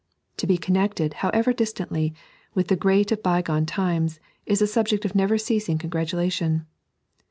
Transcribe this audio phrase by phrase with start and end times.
[0.37, 2.15] To be connected, however distantly,
[2.55, 6.65] with the great of bygone times, is a subject of never ceasing congratulation.